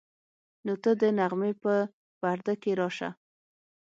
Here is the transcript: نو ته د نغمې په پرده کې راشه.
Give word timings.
نو 0.65 0.73
ته 0.83 0.91
د 1.01 1.03
نغمې 1.17 1.51
په 1.63 1.73
پرده 2.19 2.53
کې 2.61 2.71
راشه. 2.79 3.09